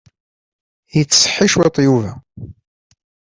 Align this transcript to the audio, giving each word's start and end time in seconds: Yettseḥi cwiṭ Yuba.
Yettseḥi 0.97 1.47
cwiṭ 1.51 1.75
Yuba. 1.85 2.11